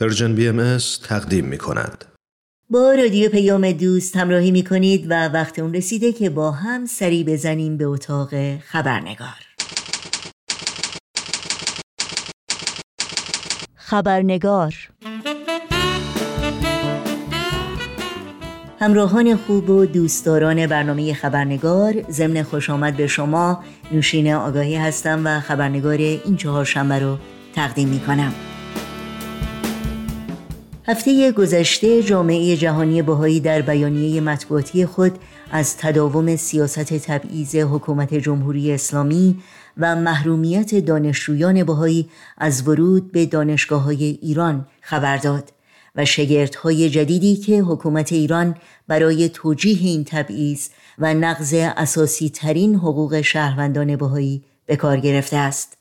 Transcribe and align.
Persian 0.00 0.34
BM 0.34 0.78
تقدیم 1.08 1.44
می 1.44 1.58
کند. 1.58 2.04
با 2.70 2.94
رادیو 2.94 3.30
پیام 3.30 3.72
دوست 3.72 4.16
همراهی 4.16 4.50
می 4.50 4.64
کنید 4.64 5.06
و 5.10 5.28
وقت 5.28 5.58
اون 5.58 5.74
رسیده 5.74 6.12
که 6.12 6.30
با 6.30 6.50
هم 6.50 6.86
سری 6.86 7.24
بزنیم 7.24 7.76
به 7.76 7.84
اتاق 7.84 8.58
خبرنگار. 8.58 9.28
خبرنگار. 13.74 14.74
همراهان 18.80 19.36
خوب 19.36 19.70
و 19.70 19.86
دوستداران 19.86 20.66
برنامه 20.66 21.14
خبرنگار 21.14 22.04
ضمن 22.10 22.42
خوش 22.42 22.70
آمد 22.70 22.96
به 22.96 23.06
شما 23.06 23.64
نوشین 23.92 24.34
آگاهی 24.34 24.76
هستم 24.76 25.22
و 25.26 25.40
خبرنگار 25.40 25.98
این 25.98 26.36
چهار 26.36 26.64
شنبه 26.64 26.98
رو 26.98 27.18
تقدیم 27.54 27.88
می 27.88 28.00
کنم 28.00 28.34
هفته 30.90 31.32
گذشته 31.32 32.02
جامعه 32.02 32.56
جهانی 32.56 33.02
بهایی 33.02 33.40
در 33.40 33.62
بیانیه 33.62 34.20
مطبوعاتی 34.20 34.86
خود 34.86 35.18
از 35.50 35.76
تداوم 35.76 36.36
سیاست 36.36 36.94
تبعیض 36.94 37.56
حکومت 37.56 38.14
جمهوری 38.14 38.72
اسلامی 38.72 39.42
و 39.76 39.96
محرومیت 39.96 40.74
دانشجویان 40.74 41.64
بهایی 41.64 42.08
از 42.38 42.68
ورود 42.68 43.12
به 43.12 43.26
دانشگاه 43.26 43.82
های 43.82 44.18
ایران 44.22 44.66
خبر 44.80 45.16
داد 45.16 45.52
و 45.96 46.04
شگردهای 46.04 46.90
جدیدی 46.90 47.36
که 47.36 47.58
حکومت 47.58 48.12
ایران 48.12 48.56
برای 48.86 49.28
توجیه 49.28 49.78
این 49.88 50.04
تبعیض 50.04 50.68
و 50.98 51.14
نقض 51.14 51.54
اساسی 51.54 52.30
ترین 52.30 52.74
حقوق 52.74 53.20
شهروندان 53.20 53.96
بهایی 53.96 54.44
به 54.66 54.76
کار 54.76 55.00
گرفته 55.00 55.36
است. 55.36 55.76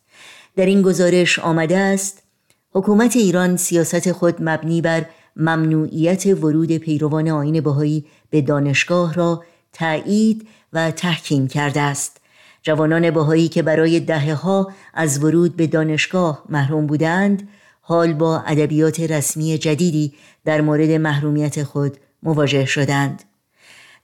در 0.55 0.65
این 0.65 0.81
گزارش 0.81 1.39
آمده 1.39 1.77
است 1.77 2.26
حکومت 2.71 3.15
ایران 3.15 3.57
سیاست 3.57 4.11
خود 4.11 4.35
مبنی 4.39 4.81
بر 4.81 5.05
ممنوعیت 5.35 6.25
ورود 6.25 6.71
پیروان 6.71 7.29
آین 7.29 7.61
بهایی 7.61 8.05
به 8.29 8.41
دانشگاه 8.41 9.13
را 9.13 9.43
تایید 9.73 10.47
و 10.73 10.91
تحکیم 10.91 11.47
کرده 11.47 11.81
است. 11.81 12.17
جوانان 12.61 13.11
بهایی 13.11 13.47
که 13.47 13.61
برای 13.61 13.99
دهه 13.99 14.33
ها 14.33 14.71
از 14.93 15.23
ورود 15.23 15.55
به 15.55 15.67
دانشگاه 15.67 16.43
محروم 16.49 16.87
بودند 16.87 17.47
حال 17.81 18.13
با 18.13 18.39
ادبیات 18.39 18.99
رسمی 18.99 19.57
جدیدی 19.57 20.13
در 20.45 20.61
مورد 20.61 20.91
محرومیت 20.91 21.63
خود 21.63 21.97
مواجه 22.23 22.65
شدند. 22.65 23.23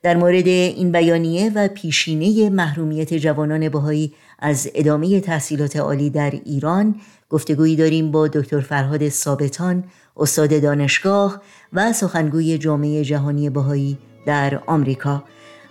در 0.02 0.18
مورد 0.18 0.48
این 0.48 0.92
بیانیه 0.92 1.52
و 1.56 1.68
پیشینه 1.68 2.50
محرومیت 2.50 3.14
جوانان 3.14 3.70
بهایی 3.70 4.14
از 4.40 4.70
ادامه 4.76 5.20
تحصیلات 5.20 5.76
عالی 5.76 6.10
در 6.10 6.32
ایران 6.46 6.96
گفتگویی 7.34 7.76
داریم 7.76 8.12
با 8.12 8.28
دکتر 8.28 8.60
فرهاد 8.60 9.10
ثابتان 9.10 9.84
استاد 10.18 10.62
دانشگاه 10.62 11.42
و 11.74 11.94
سخنگوی 11.94 12.58
جامعه 12.58 13.04
جهانی 13.04 13.50
بهایی 13.50 13.98
در 14.26 14.60
آمریکا. 14.68 15.24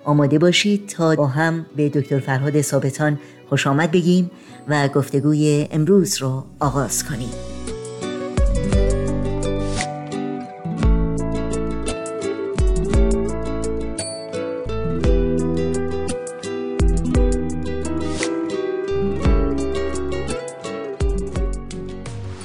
آماده 0.05 0.39
باشید 0.39 0.87
تا 0.87 1.15
با 1.15 1.27
هم 1.27 1.67
به 1.77 1.89
دکتر 1.89 2.19
فرهاد 2.19 2.61
ثابتان 2.61 3.19
خوش 3.49 3.67
آمد 3.67 3.91
بگیم 3.91 4.31
و 4.69 4.89
گفتگوی 4.89 5.69
امروز 5.71 6.17
را 6.17 6.45
آغاز 6.61 7.05
کنیم. 7.05 7.62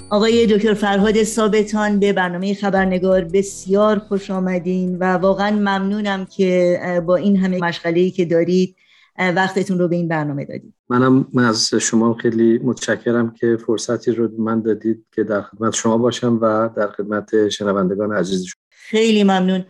آقای 0.09 0.47
دکتر 0.47 0.73
فرهاد 0.73 1.23
ثابتان 1.23 1.99
به 1.99 2.13
برنامه 2.13 2.53
خبرنگار 2.53 3.23
بسیار 3.23 3.99
خوش 3.99 4.31
آمدین 4.31 4.97
و 4.97 5.03
واقعا 5.03 5.51
ممنونم 5.51 6.25
که 6.25 6.79
با 7.05 7.15
این 7.15 7.37
همه 7.37 7.59
مشغله 7.59 8.09
که 8.09 8.25
دارید 8.25 8.75
وقتتون 9.19 9.79
رو 9.79 9.87
به 9.87 9.95
این 9.95 10.07
برنامه 10.07 10.45
دادید. 10.45 10.73
منم 10.89 11.27
از 11.37 11.75
شما 11.75 12.13
خیلی 12.13 12.59
متشکرم 12.63 13.33
که 13.33 13.57
فرصتی 13.65 14.11
رو 14.11 14.29
من 14.37 14.61
دادید 14.61 15.05
که 15.15 15.23
در 15.23 15.41
خدمت 15.41 15.73
شما 15.73 15.97
باشم 15.97 16.39
و 16.41 16.69
در 16.75 16.87
خدمت 16.87 17.49
شنوندگان 17.49 18.13
عزیز 18.13 18.43
شما. 18.45 18.61
خیلی 18.69 19.23
ممنون. 19.23 19.65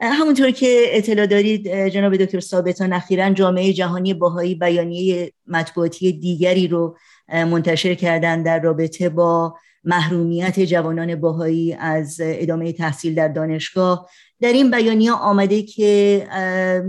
همونطور 0.00 0.50
که 0.50 0.84
اطلاع 0.88 1.26
دارید 1.26 1.88
جناب 1.88 2.16
دکتر 2.16 2.40
ثابتان 2.40 2.92
اخیرا 2.92 3.30
جامعه 3.30 3.72
جهانی 3.72 4.14
باهایی 4.14 4.54
بیانیه 4.54 5.32
مطبوعاتی 5.46 6.12
دیگری 6.12 6.68
رو 6.68 6.96
منتشر 7.28 7.94
کردن 7.94 8.42
در 8.42 8.60
رابطه 8.60 9.08
با 9.08 9.54
محرومیت 9.84 10.60
جوانان 10.60 11.14
باهایی 11.14 11.72
از 11.72 12.16
ادامه 12.22 12.72
تحصیل 12.72 13.14
در 13.14 13.28
دانشگاه. 13.28 14.10
در 14.40 14.52
این 14.52 14.70
بیانیه 14.70 15.12
آمده 15.12 15.62
که 15.62 16.26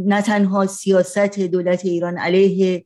نه 0.06 0.22
تنها 0.22 0.66
سیاست 0.66 1.40
دولت 1.40 1.86
ایران 1.86 2.18
علیه 2.18 2.86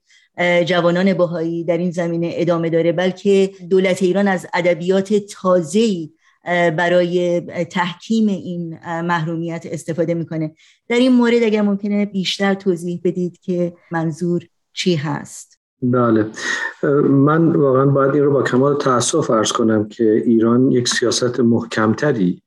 جوانان 0.66 1.14
باهایی 1.14 1.64
در 1.64 1.78
این 1.78 1.92
زمینه 1.92 2.30
ادامه 2.34 2.70
داره 2.70 2.92
بلکه 2.92 3.52
دولت 3.70 4.04
ایران 4.04 4.28
از 4.28 4.48
ادبیات 4.54 5.14
تازه‌ای 5.14 6.12
برای 6.78 7.42
تحکیم 7.66 8.28
این 8.28 8.80
محرومیت 8.86 9.66
استفاده 9.72 10.14
می‌کنه. 10.14 10.56
در 10.88 10.96
این 10.96 11.12
مورد 11.12 11.44
اگر 11.44 11.62
ممکنه 11.62 12.06
بیشتر 12.06 12.54
توضیح 12.54 13.02
بدید 13.04 13.40
که 13.42 13.74
منظور 13.92 14.48
چی 14.74 14.96
هست؟ 14.96 15.55
بله. 15.82 16.32
من 17.04 17.52
واقعا 17.56 17.86
باید 17.86 18.14
این 18.14 18.24
رو 18.24 18.32
با 18.32 18.44
کمال 18.44 18.78
تاسف 18.78 19.30
ارز 19.30 19.52
کنم 19.52 19.88
که 19.88 20.12
ایران 20.12 20.72
یک 20.72 20.88
سیاست 20.88 21.40
محکمتری 21.40 22.44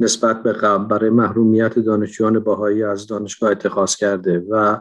نسبت 0.00 0.42
به 0.42 0.52
قبل 0.52 0.84
برای 0.84 1.10
محرومیت 1.10 1.78
دانشجویان 1.78 2.38
باهایی 2.38 2.82
از 2.82 3.06
دانشگاه 3.06 3.50
اتخاذ 3.50 3.96
کرده 3.96 4.46
و 4.50 4.78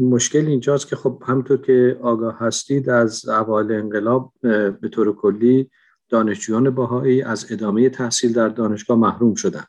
مشکل 0.00 0.46
اینجاست 0.46 0.88
که 0.88 0.96
خب 0.96 1.22
همطور 1.26 1.56
که 1.56 1.98
آگاه 2.02 2.38
هستید 2.38 2.90
از 2.90 3.28
اوایل 3.28 3.72
انقلاب 3.72 4.32
به 4.80 4.88
طور 4.90 5.16
کلی 5.16 5.70
دانشجویان 6.08 6.70
باهایی 6.70 7.22
از 7.22 7.52
ادامه 7.52 7.88
تحصیل 7.88 8.32
در 8.32 8.48
دانشگاه 8.48 8.98
محروم 8.98 9.34
شدند 9.34 9.68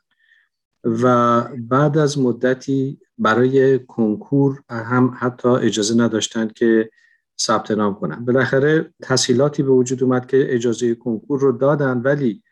و 0.84 1.40
بعد 1.58 1.98
از 1.98 2.18
مدتی 2.18 2.98
برای 3.18 3.78
کنکور 3.78 4.62
هم 4.68 5.14
حتی 5.18 5.48
اجازه 5.48 5.94
نداشتند 5.94 6.52
که 6.52 6.90
ثبت 7.40 7.70
نام 7.70 7.94
کنن 7.94 8.24
بالاخره 8.24 8.94
تسهیلاتی 9.02 9.62
به 9.62 9.70
وجود 9.70 10.02
اومد 10.02 10.26
که 10.26 10.54
اجازه 10.54 10.94
کنکور 10.94 11.40
رو 11.40 11.52
دادن 11.52 11.98
ولی 11.98 12.42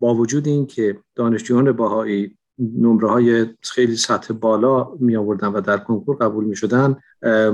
با 0.00 0.14
وجود 0.14 0.46
اینکه 0.46 0.98
دانشجویان 1.14 1.72
باهایی 1.72 2.38
نمره 2.58 3.08
های 3.08 3.46
خیلی 3.60 3.96
سطح 3.96 4.34
بالا 4.34 4.92
می 5.00 5.16
آوردن 5.16 5.48
و 5.48 5.60
در 5.60 5.78
کنکور 5.78 6.16
قبول 6.16 6.44
می 6.44 6.56
شدن 6.56 6.96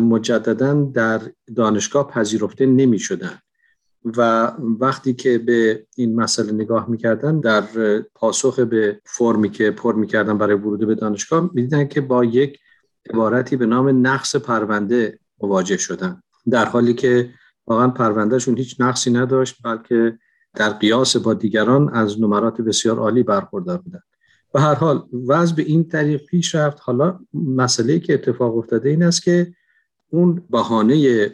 مجددا 0.00 0.74
در 0.74 1.20
دانشگاه 1.56 2.08
پذیرفته 2.08 2.66
نمی 2.66 2.98
شدن 2.98 3.38
و 4.16 4.52
وقتی 4.80 5.14
که 5.14 5.38
به 5.38 5.86
این 5.96 6.14
مسئله 6.20 6.52
نگاه 6.52 6.90
می‌کردن 6.90 7.40
در 7.40 7.64
پاسخ 8.14 8.58
به 8.58 9.00
فرمی 9.04 9.50
که 9.50 9.70
پر 9.70 9.94
می‌کردن 9.94 10.38
برای 10.38 10.56
ورود 10.56 10.86
به 10.86 10.94
دانشگاه 10.94 11.50
می‌دیدن 11.54 11.88
که 11.88 12.00
با 12.00 12.24
یک 12.24 12.58
عبارتی 13.10 13.56
به 13.56 13.66
نام 13.66 14.06
نقص 14.06 14.36
پرونده 14.36 15.18
مواجه 15.42 15.76
شدن. 15.76 16.22
در 16.50 16.64
حالی 16.64 16.94
که 16.94 17.30
واقعا 17.66 17.88
پروندهشون 17.88 18.56
هیچ 18.56 18.80
نقصی 18.80 19.10
نداشت 19.10 19.56
بلکه 19.64 20.18
در 20.54 20.70
قیاس 20.70 21.16
با 21.16 21.34
دیگران 21.34 21.88
از 21.88 22.20
نمرات 22.20 22.60
بسیار 22.60 22.98
عالی 22.98 23.22
برخوردار 23.22 23.78
بودن. 23.78 24.00
و 24.54 24.60
هر 24.60 24.74
حال 24.74 25.08
وضع 25.28 25.54
به 25.54 25.62
این 25.62 25.88
طریق 25.88 26.24
پیش 26.24 26.54
رفت. 26.54 26.78
حالا 26.80 27.18
مسئله 27.34 27.98
که 27.98 28.14
اتفاق 28.14 28.56
افتاده 28.56 28.88
این 28.88 29.02
است 29.02 29.22
که 29.22 29.52
اون 30.16 30.42
بهانه 30.50 31.28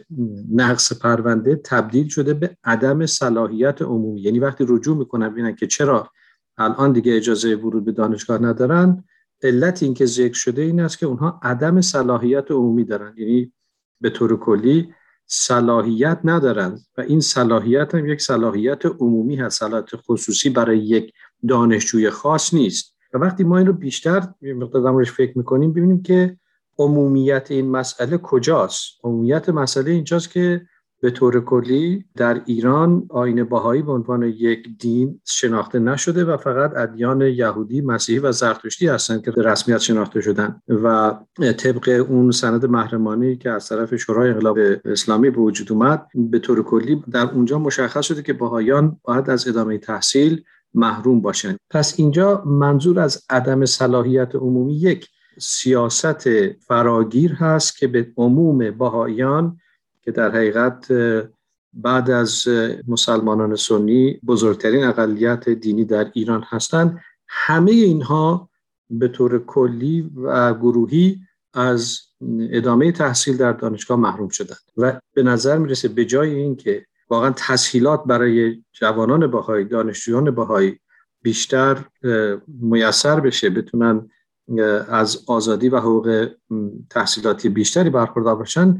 نقص 0.51 0.93
پرونده 0.93 1.55
تبدیل 1.55 2.07
شده 2.07 2.33
به 2.33 2.57
عدم 2.63 3.05
صلاحیت 3.05 3.81
عمومی. 3.81 4.21
یعنی 4.21 4.39
وقتی 4.39 4.65
رجوع 4.67 4.97
می‌کنن 4.97 5.29
ببینن 5.29 5.55
که 5.55 5.67
چرا 5.67 6.09
الان 6.57 6.91
دیگه 6.91 7.15
اجازه 7.15 7.55
ورود 7.55 7.85
به 7.85 7.91
دانشگاه 7.91 8.41
ندارن 8.41 9.03
علت 9.43 9.83
این 9.83 9.93
که 9.93 10.05
ذکر 10.05 10.33
شده 10.33 10.61
این 10.61 10.79
است 10.79 10.97
که 10.99 11.05
اونها 11.05 11.39
عدم 11.43 11.81
صلاحیت 11.81 12.51
عمومی 12.51 12.83
دارن. 12.83 13.13
یعنی 13.17 13.53
به 14.01 14.09
طور 14.09 14.39
کلی 14.39 14.93
صلاحیت 15.27 16.19
ندارن 16.23 16.79
و 16.97 17.01
این 17.01 17.21
صلاحیت 17.21 17.95
هم 17.95 18.07
یک 18.07 18.21
صلاحیت 18.21 18.85
عمومی 18.85 19.35
هست. 19.35 19.59
صلاحیت 19.59 19.95
خصوصی 19.95 20.49
برای 20.49 20.77
یک 20.77 21.13
دانشجوی 21.47 22.09
خاص 22.09 22.53
نیست. 22.53 22.95
و 23.13 23.17
وقتی 23.17 23.43
ما 23.43 23.57
این 23.57 23.67
رو 23.67 23.73
بیشتر 23.73 24.27
مقدار 24.41 25.03
فکر 25.03 25.37
می‌کنیم 25.37 25.73
ببینیم 25.73 26.01
که 26.01 26.37
عمومیت 26.77 27.47
این 27.49 27.71
مسئله 27.71 28.17
کجاست؟ 28.17 28.83
عمومیت 29.03 29.49
مسئله 29.49 29.91
اینجاست 29.91 30.29
که 30.29 30.61
به 31.03 31.11
طور 31.11 31.45
کلی 31.45 32.05
در 32.15 32.41
ایران 32.45 33.07
آین 33.09 33.43
باهایی 33.43 33.81
به 33.81 33.91
عنوان 33.91 34.23
یک 34.23 34.67
دین 34.79 35.21
شناخته 35.25 35.79
نشده 35.79 36.25
و 36.25 36.37
فقط 36.37 36.73
ادیان 36.77 37.21
یهودی، 37.21 37.81
مسیحی 37.81 38.19
و 38.19 38.31
زرتشتی 38.31 38.87
هستند 38.87 39.25
که 39.25 39.31
به 39.31 39.43
رسمیت 39.43 39.77
شناخته 39.77 40.21
شدن 40.21 40.61
و 40.69 41.17
طبق 41.57 42.05
اون 42.09 42.31
سند 42.31 42.65
محرمانی 42.65 43.35
که 43.35 43.49
از 43.49 43.69
طرف 43.69 43.95
شورای 43.95 44.29
انقلاب 44.29 44.57
اسلامی 44.85 45.29
به 45.29 45.41
وجود 45.41 45.71
اومد 45.71 46.07
به 46.15 46.39
طور 46.39 46.63
کلی 46.63 47.03
در 47.11 47.31
اونجا 47.31 47.59
مشخص 47.59 48.05
شده 48.05 48.21
که 48.21 48.33
باهایان 48.33 48.99
باید 49.03 49.29
از 49.29 49.47
ادامه 49.47 49.77
تحصیل 49.77 50.43
محروم 50.73 51.21
باشند. 51.21 51.57
پس 51.69 51.93
اینجا 51.97 52.43
منظور 52.45 52.99
از 52.99 53.23
عدم 53.29 53.65
صلاحیت 53.65 54.35
عمومی 54.35 54.75
یک. 54.75 55.09
سیاست 55.37 56.49
فراگیر 56.49 57.33
هست 57.33 57.77
که 57.77 57.87
به 57.87 58.11
عموم 58.17 58.71
باهایان 58.71 59.59
که 60.01 60.11
در 60.11 60.31
حقیقت 60.31 60.91
بعد 61.73 62.09
از 62.09 62.47
مسلمانان 62.87 63.55
سنی 63.55 64.19
بزرگترین 64.27 64.83
اقلیت 64.83 65.49
دینی 65.49 65.85
در 65.85 66.11
ایران 66.13 66.43
هستند 66.47 67.01
همه 67.27 67.71
اینها 67.71 68.49
به 68.89 69.07
طور 69.07 69.45
کلی 69.45 70.11
و 70.15 70.53
گروهی 70.53 71.19
از 71.53 71.99
ادامه 72.51 72.91
تحصیل 72.91 73.37
در 73.37 73.51
دانشگاه 73.51 73.99
محروم 73.99 74.29
شدند. 74.29 74.59
و 74.77 74.99
به 75.13 75.23
نظر 75.23 75.57
می‌رسه 75.57 75.87
به 75.87 76.05
جای 76.05 76.35
اینکه 76.35 76.85
واقعا 77.09 77.33
تسهیلات 77.35 78.03
برای 78.03 78.63
جوانان 78.71 79.27
باهایی 79.27 79.65
دانشجویان 79.65 80.31
باهایی 80.31 80.79
بیشتر 81.21 81.85
میسر 82.47 83.19
بشه 83.19 83.49
بتونن 83.49 84.09
از 84.89 85.23
آزادی 85.27 85.69
و 85.69 85.77
حقوق 85.77 86.29
تحصیلاتی 86.89 87.49
بیشتری 87.49 87.89
برخوردار 87.89 88.35
باشن 88.35 88.77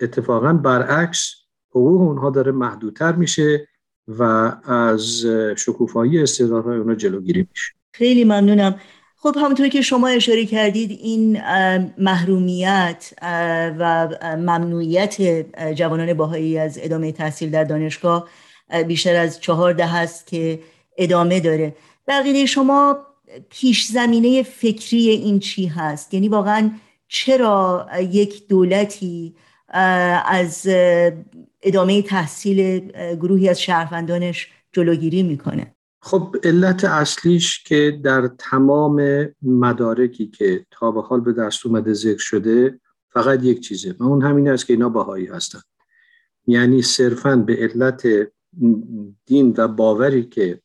اتفاقا 0.00 0.52
برعکس 0.52 1.34
حقوق 1.70 2.00
اونها 2.00 2.30
داره 2.30 2.52
محدودتر 2.52 3.12
میشه 3.12 3.68
و 4.08 4.22
از 4.64 5.26
شکوفایی 5.56 6.22
استعدادهای 6.22 6.78
اونها 6.78 6.94
جلوگیری 6.94 7.46
میشه. 7.50 7.72
خیلی 7.92 8.24
ممنونم. 8.24 8.80
خب 9.16 9.36
همونطور 9.36 9.68
که 9.68 9.82
شما 9.82 10.08
اشاره 10.08 10.46
کردید 10.46 10.90
این 10.90 11.40
محرومیت 11.98 13.14
و 13.78 14.08
ممنوعیت 14.22 15.44
جوانان 15.74 16.14
باهایی 16.14 16.58
از 16.58 16.78
ادامه 16.82 17.12
تحصیل 17.12 17.50
در 17.50 17.64
دانشگاه 17.64 18.28
بیشتر 18.86 19.16
از 19.16 19.40
چهار 19.40 19.72
ده 19.72 19.86
هست 19.86 20.26
که 20.26 20.60
ادامه 20.98 21.40
داره. 21.40 21.76
بقیه 22.08 22.46
شما 22.46 22.98
پیش 23.50 23.86
زمینه 23.86 24.42
فکری 24.42 25.08
این 25.08 25.38
چی 25.38 25.66
هست؟ 25.66 26.14
یعنی 26.14 26.28
واقعا 26.28 26.70
چرا 27.08 27.86
یک 28.00 28.48
دولتی 28.48 29.34
از 29.68 30.66
ادامه 31.62 32.02
تحصیل 32.02 32.78
گروهی 33.14 33.48
از 33.48 33.60
شهروندانش 33.60 34.48
جلوگیری 34.72 35.22
می‌کنه؟ 35.22 35.74
خب 36.02 36.36
علت 36.44 36.84
اصلیش 36.84 37.62
که 37.62 38.00
در 38.04 38.30
تمام 38.38 39.28
مدارکی 39.42 40.26
که 40.26 40.66
تا 40.70 40.90
به 40.90 41.02
حال 41.02 41.20
به 41.20 41.32
دست 41.32 41.66
اومده 41.66 41.92
ذکر 41.92 42.18
شده 42.18 42.80
فقط 43.10 43.44
یک 43.44 43.60
چیزه 43.60 43.94
و 43.98 44.04
اون 44.04 44.22
همین 44.22 44.48
است 44.48 44.66
که 44.66 44.72
اینا 44.72 44.88
باهایی 44.88 45.26
هستن. 45.26 45.60
یعنی 46.46 46.82
صرفا 46.82 47.36
به 47.36 47.56
علت 47.56 48.06
دین 49.26 49.54
و 49.56 49.68
باوری 49.68 50.24
که 50.24 50.60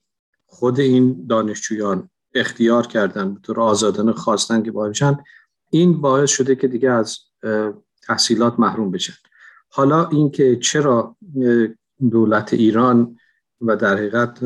خود 0.45 0.79
این 0.79 1.25
دانشجویان 1.29 2.09
اختیار 2.33 2.87
کردن 2.87 3.33
به 3.33 3.39
طور 3.39 3.59
آزادانه 3.59 4.11
خواستن 4.11 4.63
که 4.63 4.71
باشن. 4.71 5.17
این 5.69 6.01
باعث 6.01 6.29
شده 6.29 6.55
که 6.55 6.67
دیگه 6.67 6.91
از 6.91 7.17
تحصیلات 8.07 8.59
محروم 8.59 8.91
بشن. 8.91 9.13
حالا 9.71 10.07
اینکه 10.07 10.55
چرا 10.55 11.15
دولت 12.11 12.53
ایران 12.53 13.17
و 13.61 13.75
در 13.75 13.97
حقیقت 13.97 14.39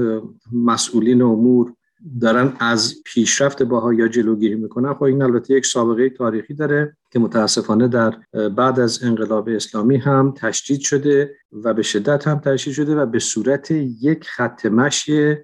مسئولین 0.54 1.22
امور 1.22 1.74
دارن 2.22 2.54
از 2.60 2.96
پیشرفت 3.06 3.64
باها 3.64 3.94
یا 3.94 4.08
جلوگیری 4.08 4.56
می‌کنن 4.56 4.94
خب 4.94 5.04
این 5.04 5.22
البته 5.22 5.54
یک 5.54 5.66
سابقه 5.66 6.10
تاریخی 6.10 6.54
داره 6.54 6.98
که 7.12 7.20
متاسفانه 7.20 7.88
در 7.88 8.18
بعد 8.50 8.80
از 8.80 9.04
انقلاب 9.04 9.50
اسلامی 9.50 9.98
هم 9.98 10.34
تشدید 10.38 10.80
شده 10.80 11.36
و 11.52 11.74
به 11.74 11.82
شدت 11.82 12.28
هم 12.28 12.40
تشدید 12.40 12.74
شده 12.74 12.96
و 12.96 13.06
به 13.06 13.20
صورت 13.20 13.72
یک 14.02 14.24
خط 14.24 14.66
مشی 14.66 15.36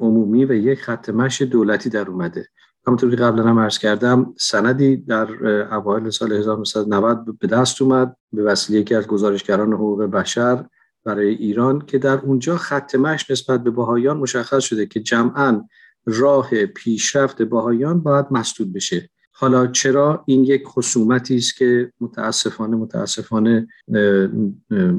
عمومی 0.00 0.44
و 0.44 0.52
یک 0.52 0.80
خط 0.80 1.10
مشی 1.10 1.46
دولتی 1.46 1.90
در 1.90 2.10
اومده. 2.10 2.48
همونطور 2.86 3.10
که 3.10 3.16
قبلا 3.16 3.44
هم 3.44 3.58
عرض 3.58 3.78
کردم 3.78 4.34
سندی 4.38 4.96
در 4.96 5.46
اوایل 5.74 6.10
سال 6.10 6.32
1990 6.32 7.38
به 7.38 7.46
دست 7.46 7.82
اومد 7.82 8.16
به 8.32 8.42
وسیله 8.42 8.80
یکی 8.80 8.94
از 8.94 9.06
گزارشگران 9.06 9.72
حقوق 9.72 10.04
بشر 10.04 10.64
برای 11.04 11.34
ایران 11.34 11.86
که 11.86 11.98
در 11.98 12.18
اونجا 12.18 12.56
خط 12.56 12.94
مش 12.94 13.30
نسبت 13.30 13.64
به 13.64 13.70
باهایان 13.70 14.16
مشخص 14.16 14.62
شده 14.62 14.86
که 14.86 15.00
جمعا 15.00 15.62
راه 16.06 16.66
پیشرفت 16.66 17.42
باهایان 17.42 18.00
باید 18.00 18.26
مسدود 18.30 18.72
بشه. 18.72 19.10
حالا 19.32 19.66
چرا 19.66 20.24
این 20.26 20.44
یک 20.44 20.62
خصومتی 20.66 21.36
است 21.36 21.56
که 21.56 21.92
متاسفانه 22.00 22.76
متاسفانه 22.76 23.68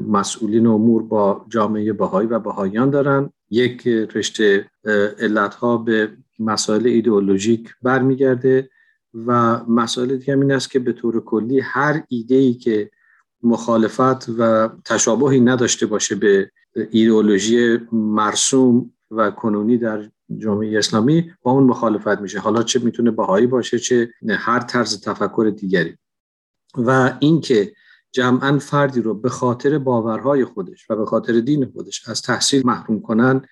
مسئولین 0.08 0.66
امور 0.66 1.02
با 1.02 1.46
جامعه 1.48 1.92
باهایی 1.92 2.28
و 2.28 2.38
باهایان 2.38 2.90
دارن؟ 2.90 3.30
یک 3.50 3.86
رشته 3.86 4.70
علتها 5.18 5.76
به 5.76 6.16
مسائل 6.38 6.86
ایدئولوژیک 6.86 7.74
برمیگرده 7.82 8.70
و 9.26 9.64
مسائل 9.64 10.16
دیگه 10.16 10.34
این 10.34 10.52
است 10.52 10.70
که 10.70 10.78
به 10.78 10.92
طور 10.92 11.24
کلی 11.24 11.60
هر 11.60 12.02
ایده 12.08 12.34
ای 12.34 12.54
که 12.54 12.90
مخالفت 13.42 14.28
و 14.38 14.68
تشابهی 14.84 15.40
نداشته 15.40 15.86
باشه 15.86 16.14
به 16.14 16.50
ایدئولوژی 16.90 17.78
مرسوم 17.92 18.92
و 19.10 19.30
کنونی 19.30 19.78
در 19.78 20.10
جامعه 20.38 20.78
اسلامی 20.78 21.32
با 21.42 21.50
اون 21.50 21.64
مخالفت 21.64 22.20
میشه. 22.20 22.38
حالا 22.38 22.62
چه 22.62 22.78
می‌تونه 22.78 23.10
بهایی 23.10 23.46
باشه 23.46 23.78
چه 23.78 24.10
هر 24.28 24.60
طرز 24.60 25.00
تفکر 25.00 25.52
دیگری. 25.56 25.96
و 26.76 27.16
اینکه 27.20 27.72
جمعا 28.12 28.58
فردی 28.58 29.00
رو 29.00 29.14
به 29.14 29.28
خاطر 29.28 29.78
باورهای 29.78 30.44
خودش 30.44 30.90
و 30.90 30.96
به 30.96 31.06
خاطر 31.06 31.40
دین 31.40 31.70
خودش 31.72 32.08
از 32.08 32.22
تحصیل 32.22 32.66
محروم 32.66 33.00
کنن 33.00 33.42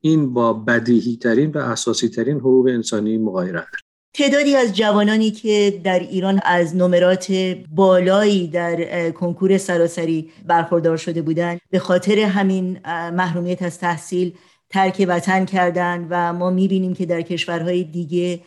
این 0.00 0.34
با 0.34 0.52
بدیهی 0.52 1.16
ترین 1.16 1.50
و 1.50 1.58
اساسی 1.58 2.08
ترین 2.08 2.36
حقوق 2.36 2.66
انسانی 2.66 3.18
مغایره 3.18 3.66
تعدادی 4.14 4.56
از 4.56 4.76
جوانانی 4.76 5.30
که 5.30 5.80
در 5.84 5.98
ایران 5.98 6.40
از 6.44 6.76
نمرات 6.76 7.32
بالایی 7.70 8.48
در 8.48 9.10
کنکور 9.10 9.58
سراسری 9.58 10.30
برخوردار 10.46 10.96
شده 10.96 11.22
بودند 11.22 11.60
به 11.70 11.78
خاطر 11.78 12.18
همین 12.18 12.78
محرومیت 13.10 13.62
از 13.62 13.78
تحصیل 13.78 14.32
ترک 14.70 15.06
وطن 15.08 15.44
کردند 15.44 16.06
و 16.10 16.32
ما 16.32 16.50
می‌بینیم 16.50 16.94
که 16.94 17.06
در 17.06 17.22
کشورهای 17.22 17.84
دیگه 17.84 18.40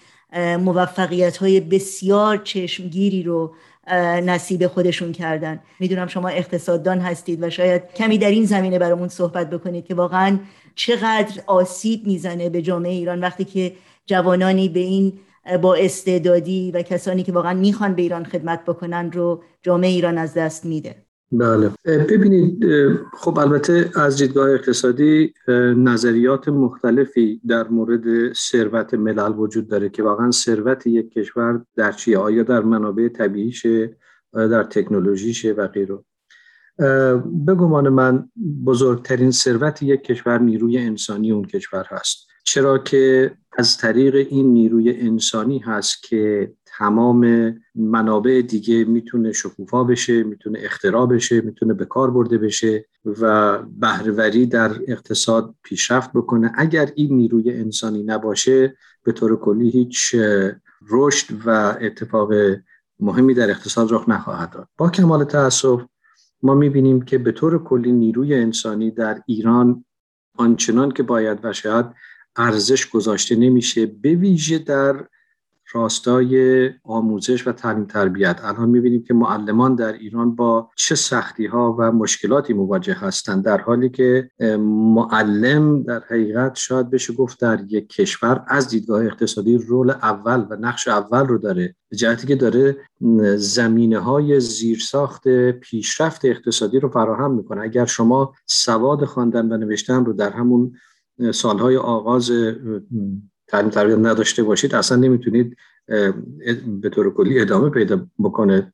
موفقیت 0.59 1.37
های 1.37 1.59
بسیار 1.59 2.37
چشمگیری 2.37 3.23
رو 3.23 3.55
نصیب 3.95 4.67
خودشون 4.67 5.11
کردن. 5.11 5.59
می‌دونم 5.79 6.07
شما 6.07 6.27
اقتصاددان 6.27 6.99
هستید 6.99 7.43
و 7.43 7.49
شاید 7.49 7.93
کمی 7.95 8.17
در 8.17 8.29
این 8.29 8.45
زمینه 8.45 8.79
برامون 8.79 9.07
صحبت 9.07 9.49
بکنید 9.49 9.85
که 9.85 9.95
واقعا 9.95 10.39
چقدر 10.75 11.41
آسیب 11.47 12.07
می‌زنه 12.07 12.49
به 12.49 12.61
جامعه 12.61 12.91
ایران 12.91 13.19
وقتی 13.19 13.45
که 13.45 13.73
جوانانی 14.05 14.69
به 14.69 14.79
این 14.79 15.19
با 15.61 15.75
استعدادی 15.75 16.71
و 16.71 16.81
کسانی 16.81 17.23
که 17.23 17.31
واقعا 17.31 17.53
می‌خوان 17.53 17.93
به 17.93 18.01
ایران 18.01 18.25
خدمت 18.25 18.65
بکنن 18.65 19.11
رو 19.11 19.43
جامعه 19.61 19.89
ایران 19.89 20.17
از 20.17 20.33
دست 20.33 20.65
میده. 20.65 20.95
بله. 21.31 21.71
ببینید 21.85 22.65
خب 23.13 23.39
البته 23.39 23.91
از 23.95 24.17
دیدگاه 24.17 24.49
اقتصادی 24.49 25.33
نظریات 25.77 26.49
مختلفی 26.49 27.41
در 27.47 27.67
مورد 27.67 28.33
ثروت 28.33 28.93
ملل 28.93 29.33
وجود 29.37 29.67
داره 29.67 29.89
که 29.89 30.03
واقعا 30.03 30.31
ثروت 30.31 30.87
یک 30.87 31.11
کشور 31.11 31.61
در 31.75 31.91
چیه؟ 31.91 32.17
آیا 32.17 32.43
در 32.43 32.61
منابع 32.61 33.07
طبیعیشه 33.07 33.97
آیا 34.33 34.47
در 34.47 34.63
تکنولوژیشه 34.63 35.51
و 35.53 35.67
غیره. 35.67 35.99
به 37.25 37.55
گمان 37.55 37.89
من 37.89 38.29
بزرگترین 38.65 39.31
ثروت 39.31 39.83
یک 39.83 40.03
کشور 40.03 40.37
نیروی 40.37 40.77
انسانی 40.77 41.31
اون 41.31 41.45
کشور 41.45 41.85
هست. 41.89 42.28
چرا 42.43 42.77
که 42.77 43.31
از 43.57 43.77
طریق 43.77 44.15
این 44.15 44.53
نیروی 44.53 44.91
انسانی 44.99 45.59
هست 45.59 46.03
که 46.03 46.53
تمام 46.65 47.53
منابع 47.75 48.41
دیگه 48.47 48.85
می‌تونه 48.85 49.31
شکوفا 49.31 49.83
بشه 49.83 50.23
می‌تونه 50.23 50.59
اختراع 50.61 51.05
بشه 51.05 51.41
می‌تونه 51.41 51.73
به 51.73 51.85
کار 51.85 52.11
برده 52.11 52.37
بشه 52.37 52.85
و 53.05 53.57
بهرهوری 53.63 54.45
در 54.45 54.71
اقتصاد 54.87 55.55
پیشرفت 55.63 56.13
بکنه. 56.13 56.51
اگر 56.55 56.91
این 56.95 57.17
نیروی 57.17 57.51
انسانی 57.53 58.03
نباشه 58.03 58.77
به 59.03 59.11
طور 59.11 59.39
کلی 59.39 59.69
هیچ 59.69 60.15
رشد 60.89 61.35
و 61.45 61.77
اتفاق 61.81 62.33
مهمی 62.99 63.33
در 63.33 63.49
اقتصاد 63.49 63.91
رخ 63.91 64.09
نخواهد 64.09 64.49
داد. 64.49 64.67
با 64.77 64.89
کمال 64.89 65.23
تاسف 65.23 65.81
ما 66.43 66.55
می‌بینیم 66.55 67.01
که 67.01 67.17
به 67.17 67.31
طور 67.31 67.63
کلی 67.63 67.91
نیروی 67.91 68.35
انسانی 68.35 68.91
در 68.91 69.21
ایران 69.25 69.85
آنچنان 70.37 70.91
که 70.91 71.03
باید 71.03 71.39
و 71.43 71.53
شاید 71.53 71.85
ارزش 72.35 72.89
گذاشته 72.89 73.35
نمیشه 73.35 73.85
به 73.85 74.15
ویژه 74.15 74.57
در 74.59 75.05
راستای 75.73 76.69
آموزش 76.83 77.47
و 77.47 77.51
تعلیم 77.51 77.85
تربیت. 77.85 78.39
الان 78.43 78.69
می‌بینیم 78.69 79.03
که 79.03 79.13
معلمان 79.13 79.75
در 79.75 79.93
ایران 79.93 80.35
با 80.35 80.69
چه 80.75 80.95
سختی 80.95 81.45
ها 81.45 81.75
و 81.79 81.91
مشکلاتی 81.91 82.53
مواجه 82.53 82.93
هستند 82.93 83.43
در 83.43 83.61
حالی 83.61 83.89
که 83.89 84.29
معلم 84.95 85.83
در 85.83 86.03
حقیقت 86.09 86.55
شاید 86.55 86.89
بشه 86.89 87.13
گفت 87.13 87.39
در 87.39 87.59
یک 87.67 87.89
کشور 87.89 88.45
از 88.47 88.69
دیدگاه 88.69 89.05
اقتصادی 89.05 89.57
رول 89.57 89.89
اول 89.89 90.45
و 90.49 90.55
نقش 90.55 90.87
اول 90.87 91.27
رو 91.27 91.37
داره 91.37 91.75
به 91.89 91.97
جهتی 91.97 92.27
که 92.27 92.35
داره 92.35 92.77
زمینه 93.35 93.99
های 93.99 94.39
زیرساخت 94.39 95.27
پیشرفت 95.49 96.25
اقتصادی 96.25 96.79
رو 96.79 96.89
فراهم 96.89 97.31
می‌کنه. 97.31 97.61
اگر 97.61 97.85
شما 97.85 98.33
سواد 98.45 99.05
خواندن 99.05 99.51
و 99.51 99.57
نوشتن 99.57 100.05
رو 100.05 100.13
در 100.13 100.29
همون 100.29 100.73
سالهای 101.33 101.77
آغاز 101.77 102.31
تعلیم 103.47 103.69
تربیت 103.69 103.97
نداشته 103.97 104.43
باشید 104.43 104.75
اصلا 104.75 104.97
نمی‌تونید 104.97 105.57
به 106.81 106.89
طور 106.91 107.13
کلی 107.13 107.39
ادامه 107.41 107.69
پیدا 107.69 108.07
بکنه 108.19 108.73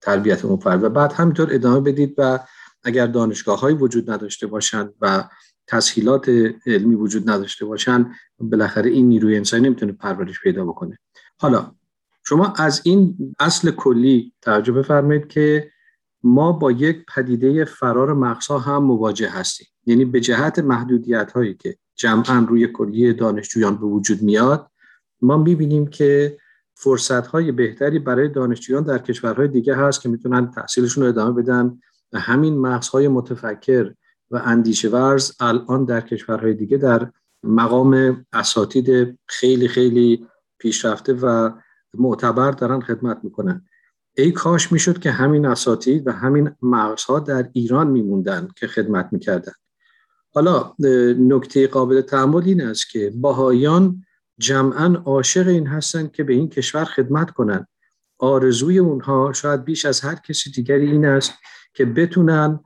تربیت 0.00 0.44
اون 0.44 0.56
فرد. 0.56 0.84
و 0.84 0.88
بعد 0.88 1.12
همینطور 1.12 1.48
ادامه 1.50 1.80
بدید 1.80 2.14
و 2.18 2.38
اگر 2.82 3.06
دانشگاه 3.06 3.60
های 3.60 3.74
وجود 3.74 4.10
نداشته 4.10 4.46
باشند 4.46 4.94
و 5.00 5.24
تسهیلات 5.66 6.28
علمی 6.66 6.94
وجود 6.94 7.30
نداشته 7.30 7.64
باشند 7.64 8.10
بالاخره 8.38 8.90
این 8.90 9.08
نیروی 9.08 9.36
انسانی 9.36 9.66
نمی‌تونه 9.66 9.92
پرورش 9.92 10.40
پیدا 10.42 10.64
بکنه. 10.64 10.98
حالا 11.40 11.72
شما 12.24 12.54
از 12.56 12.80
این 12.84 13.34
اصل 13.38 13.70
کلی 13.70 14.32
توجه 14.42 14.72
بفرمایید 14.72 15.28
که 15.28 15.70
ما 16.22 16.52
با 16.52 16.72
یک 16.72 17.04
پدیده 17.14 17.64
فرار 17.64 18.12
مغزها 18.12 18.58
هم 18.58 18.84
مواجه 18.84 19.30
هستیم. 19.30 19.66
یعنی 19.90 20.04
به 20.04 20.20
جهت 20.20 20.58
محدودیت 20.58 21.32
هایی 21.32 21.54
که 21.54 21.76
جمعا 21.96 22.46
روی 22.48 22.66
کلیه 22.66 23.12
دانشجویان 23.12 23.76
به 23.76 23.86
وجود 23.86 24.22
میاد 24.22 24.70
ما 25.22 25.36
می‌بینیم 25.36 25.86
که 25.86 26.38
فرصت 26.74 27.26
های 27.26 27.52
بهتری 27.52 27.98
برای 27.98 28.28
دانشجویان 28.28 28.82
در 28.82 28.98
کشورهای 28.98 29.48
دیگه 29.48 29.76
هست 29.76 30.00
که 30.00 30.08
می‌تونن 30.08 30.50
تحصیلشون 30.50 31.04
رو 31.04 31.08
ادامه 31.08 31.42
بدن. 31.42 31.78
و 32.12 32.18
همین 32.18 32.58
مغزهای 32.58 33.08
متفکر 33.08 33.94
و 34.30 34.42
اندیشه 34.44 34.88
ورز 34.88 35.32
الان 35.40 35.84
در 35.84 36.00
کشورهای 36.00 36.54
دیگه 36.54 36.76
در 36.76 37.12
مقام 37.42 38.24
اساتید 38.32 39.18
خیلی 39.26 39.68
خیلی 39.68 40.26
پیشرفته 40.58 41.12
و 41.12 41.50
معتبر 41.94 42.50
دارن 42.50 42.80
خدمت 42.80 43.20
می‌کنن. 43.22 43.64
ای 44.16 44.32
کاش 44.32 44.72
می‌شد 44.72 44.98
که 44.98 45.10
همین 45.10 45.46
اساتید 45.46 46.06
و 46.06 46.12
همین 46.12 46.50
مغزها 46.62 47.18
در 47.18 47.48
ایران 47.52 47.86
میموندن 47.86 48.48
که 48.56 48.66
خدمت 48.66 49.08
می‌کردن. 49.12 49.52
حالا 50.34 50.74
نکته 51.18 51.66
قابل 51.66 52.00
تعمل 52.00 52.42
این 52.44 52.62
است 52.62 52.90
که 52.90 53.12
باهایان 53.14 54.04
جمعا 54.38 55.02
عاشق 55.04 55.48
این 55.48 55.66
هستند 55.66 56.12
که 56.12 56.24
به 56.24 56.32
این 56.32 56.48
کشور 56.48 56.84
خدمت 56.84 57.30
کنند. 57.30 57.68
آرزوی 58.18 58.78
اونها 58.78 59.32
شاید 59.32 59.64
بیش 59.64 59.84
از 59.84 60.00
هر 60.00 60.14
کسی 60.14 60.50
دیگری 60.50 60.90
این 60.90 61.06
است 61.06 61.32
که 61.74 61.84
بتونن 61.84 62.60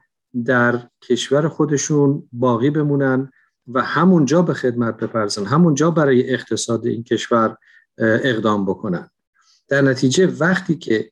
در 0.44 0.88
کشور 1.02 1.48
خودشون 1.48 2.28
باقی 2.32 2.70
بمونن 2.70 3.30
و 3.66 3.82
همونجا 3.82 4.42
به 4.42 4.54
خدمت 4.54 4.96
بپرزن 4.96 5.44
همونجا 5.44 5.90
برای 5.90 6.34
اقتصاد 6.34 6.86
این 6.86 7.04
کشور 7.04 7.56
اقدام 7.98 8.64
بکنن. 8.64 9.10
در 9.68 9.82
نتیجه 9.82 10.26
وقتی 10.26 10.74
که 10.74 11.10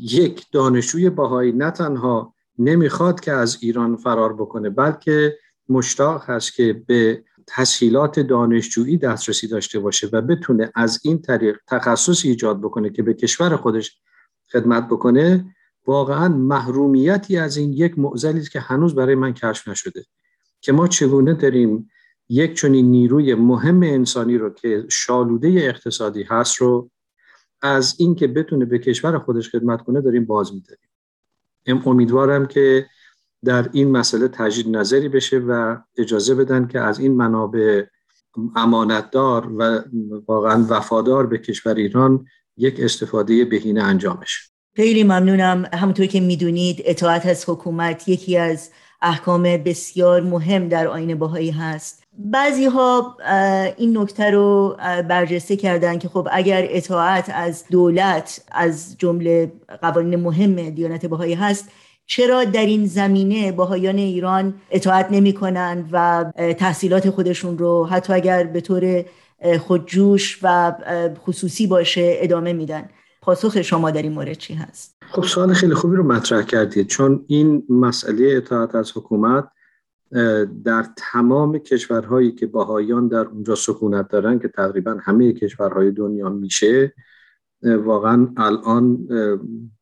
یک 0.00 0.46
دانشجوی 0.52 1.10
باهایی 1.10 1.52
نه 1.52 1.70
تنها 1.70 2.34
نمی‌خواد 2.58 3.20
که 3.20 3.32
از 3.32 3.58
ایران 3.60 3.96
فرار 3.96 4.32
بکنه 4.32 4.70
بلکه 4.70 5.38
مشتاق 5.70 6.30
هست 6.30 6.54
که 6.54 6.82
به 6.86 7.24
تسهیلات 7.46 8.20
دانشجویی 8.20 8.98
دسترسی 8.98 9.48
داشته 9.48 9.78
باشه 9.78 10.08
و 10.12 10.20
بتونه 10.20 10.72
از 10.74 11.00
این 11.04 11.22
طریق 11.22 11.56
تخصص 11.66 12.24
ایجاد 12.24 12.60
بکنه 12.60 12.90
که 12.90 13.02
به 13.02 13.14
کشور 13.14 13.56
خودش 13.56 14.00
خدمت 14.52 14.88
بکنه 14.88 15.54
واقعا 15.86 16.28
محرومیتی 16.28 17.36
از 17.36 17.56
این 17.56 17.72
یک 17.72 17.98
معضلی 17.98 18.40
است 18.40 18.50
که 18.50 18.60
هنوز 18.60 18.94
برای 18.94 19.14
من 19.14 19.34
کشف 19.34 19.68
نشده 19.68 20.04
که 20.60 20.72
ما 20.72 20.88
چگونه 20.88 21.34
داریم 21.34 21.90
یک 22.28 22.54
چنین 22.54 22.90
نیروی 22.90 23.34
مهم 23.34 23.82
انسانی 23.82 24.38
رو 24.38 24.50
که 24.50 24.84
شالوده 24.90 25.48
اقتصادی 25.48 26.22
هست 26.22 26.56
رو 26.56 26.90
از 27.62 27.94
اینکه 27.98 28.26
بتونه 28.26 28.64
به 28.64 28.78
کشور 28.78 29.18
خودش 29.18 29.50
خدمت 29.50 29.82
کنه 29.82 30.00
داریم 30.00 30.24
باز 30.24 30.52
میداریم. 30.54 30.88
امیدوارم 31.86 32.46
که 32.46 32.86
در 33.44 33.68
این 33.72 33.90
مسئله 33.90 34.28
تجدید 34.28 34.76
نظری 34.76 35.08
بشه 35.08 35.38
و 35.38 35.76
اجازه 35.98 36.34
بدن 36.34 36.66
که 36.66 36.80
از 36.80 36.98
این 36.98 37.16
منابع 37.16 37.82
امانتدار 38.56 39.52
و 39.58 39.82
واقعا 40.28 40.66
وفادار 40.68 41.26
به 41.26 41.38
کشور 41.38 41.74
ایران 41.74 42.26
یک 42.56 42.80
استفاده 42.80 43.44
بهینه 43.44 43.82
انجام 43.82 44.16
بشه. 44.22 44.40
خیلی 44.76 45.04
ممنونم. 45.04 45.66
همونطور 45.72 46.06
که 46.06 46.20
می‌دونید 46.20 46.82
اطاعت 46.84 47.26
از 47.26 47.44
حکومت 47.48 48.08
یکی 48.08 48.36
از 48.36 48.70
احکام 49.02 49.42
بسیار 49.42 50.20
مهم 50.20 50.68
در 50.68 50.86
آین 50.86 51.14
باهایی 51.14 51.50
هست. 51.50 52.02
بعضی 52.18 52.66
ها 52.66 53.16
این 53.76 53.98
نکته 53.98 54.30
رو 54.30 54.76
برجسته 55.08 55.56
کردن 55.56 55.98
که 55.98 56.08
خب 56.08 56.28
اگر 56.32 56.66
اطاعت 56.70 57.30
از 57.34 57.64
دولت 57.70 58.44
از 58.52 58.96
جمله 58.98 59.52
قوانین 59.82 60.20
مهم 60.20 60.70
دیانت 60.70 61.06
باهایی 61.06 61.34
هست 61.34 61.68
چرا 62.10 62.44
در 62.44 62.66
این 62.66 62.86
زمینه 62.86 63.52
باهایان 63.52 63.96
ایران 63.96 64.54
اطاعت 64.70 65.08
نمی 65.10 65.32
کنند 65.32 65.88
و 65.92 66.24
تحصیلات 66.58 67.10
خودشون 67.10 67.58
رو 67.58 67.86
حتی 67.86 68.12
اگر 68.12 68.44
به 68.44 68.60
طور 68.60 69.04
خودجوش 69.60 70.38
و 70.42 70.74
خصوصی 71.26 71.66
باشه 71.66 72.16
ادامه 72.16 72.52
میدن 72.52 72.88
پاسخ 73.22 73.62
شما 73.62 73.90
در 73.90 74.02
این 74.02 74.12
مورد 74.12 74.32
چی 74.32 74.54
هست؟ 74.54 74.96
خب 75.00 75.22
سوال 75.22 75.52
خیلی 75.52 75.74
خوبی 75.74 75.96
رو 75.96 76.02
مطرح 76.02 76.42
کردید 76.42 76.86
چون 76.86 77.24
این 77.26 77.62
مسئله 77.68 78.36
اطاعت 78.36 78.74
از 78.74 78.92
حکومت 78.96 79.48
در 80.64 80.86
تمام 80.96 81.58
کشورهایی 81.58 82.32
که 82.32 82.46
باهایان 82.46 83.08
در 83.08 83.26
اونجا 83.26 83.54
سکونت 83.54 84.08
دارن 84.08 84.38
که 84.38 84.48
تقریبا 84.48 84.96
همه 85.02 85.32
کشورهای 85.32 85.90
دنیا 85.90 86.28
میشه 86.28 86.94
واقعا 87.62 88.28
الان 88.36 89.06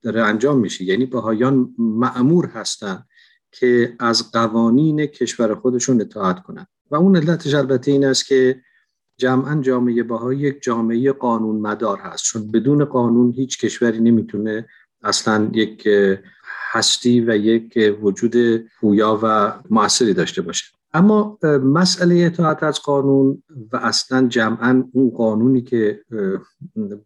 داره 0.03 0.23
انجام 0.23 0.59
میشه. 0.59 0.85
یعنی 0.85 1.07
باهایان 1.07 1.75
معمور 1.79 2.47
هستن 2.47 3.05
که 3.53 3.97
از 3.99 4.33
قوانین 4.33 5.07
کشور 5.07 5.55
خودشون 5.55 6.01
اطاعت 6.01 6.43
کنند 6.43 6.67
و 6.91 6.97
اون 6.97 7.17
علتش 7.17 7.55
البته 7.55 7.91
این 7.91 8.05
است 8.05 8.27
که 8.27 8.61
جمعا 9.17 9.61
جامعه 9.61 10.03
باهایی 10.03 10.41
یک 10.41 10.63
جامعه 10.63 11.13
قانون 11.13 11.61
مدار 11.61 11.99
هست. 11.99 12.25
چون 12.25 12.51
بدون 12.51 12.85
قانون 12.85 13.33
هیچ 13.33 13.59
کشوری 13.59 14.01
نمی‌تونه 14.01 14.67
اصلا 15.03 15.51
یک 15.53 15.89
هستی 16.71 17.21
و 17.21 17.37
یک 17.37 17.97
وجود 18.03 18.57
پویا 18.81 19.21
و 19.23 19.53
موثری 19.71 20.15
داشته 20.15 20.43
باشه. 20.43 20.78
اما 20.93 21.39
مسئله 21.65 22.15
اطاعت 22.15 22.63
از 22.63 22.81
قانون 22.81 23.43
و 23.73 23.77
اصلا 23.77 24.29
جمعا 24.29 24.85
اون 24.93 25.11
قانونی 25.11 25.63
که 25.63 26.05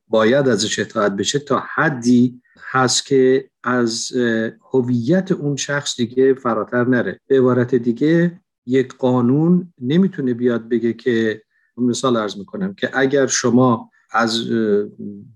باید 0.08 0.48
ازش 0.48 0.78
اطاعت 0.78 1.12
بشه 1.12 1.38
تا 1.38 1.62
حدی 1.74 2.42
هست 2.58 3.06
که 3.06 3.50
از 3.64 4.12
هویت 4.72 5.32
اون 5.32 5.56
شخص 5.56 5.96
دیگه 5.96 6.34
فراتر 6.34 6.84
نره. 6.84 7.20
به 7.26 7.38
عبارت 7.38 7.74
دیگه 7.74 8.40
یک 8.66 8.94
قانون 8.94 9.72
نمی‌تونه 9.80 10.34
بیاد 10.34 10.68
بگه 10.68 10.92
که 10.92 11.42
مثال 11.76 12.16
ارز 12.16 12.38
می‌کنم 12.38 12.74
که 12.74 12.90
اگر 12.92 13.26
شما 13.26 13.90
از 14.12 14.42